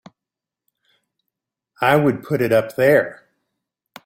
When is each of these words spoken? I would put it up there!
I 1.79 1.95
would 1.95 2.23
put 2.23 2.41
it 2.41 2.51
up 2.51 2.75
there! 2.75 3.23